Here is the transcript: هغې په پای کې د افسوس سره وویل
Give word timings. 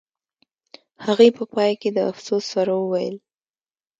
هغې 1.05 1.29
په 1.37 1.43
پای 1.53 1.71
کې 1.81 1.89
د 1.93 1.97
افسوس 2.11 2.43
سره 2.55 2.71
وویل 2.77 3.15